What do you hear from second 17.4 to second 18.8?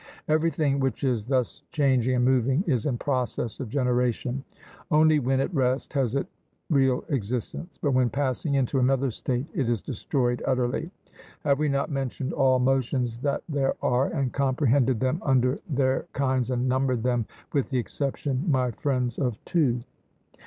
with the exception, my